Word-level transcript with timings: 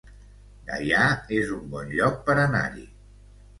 Gaià 0.69 1.03
es 1.41 1.53
un 1.59 1.69
bon 1.75 1.93
lloc 1.99 2.19
per 2.31 2.39
anar-hi 2.47 2.91